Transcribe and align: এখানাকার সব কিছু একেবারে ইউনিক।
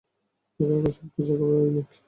এখানাকার 0.59 0.91
সব 0.95 1.07
কিছু 1.15 1.31
একেবারে 1.35 1.63
ইউনিক। 1.63 1.87